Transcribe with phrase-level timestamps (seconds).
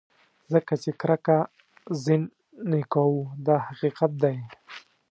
[0.53, 1.37] ځکه چې کرکه
[2.03, 4.37] ځینې کوو دا حقیقت دی.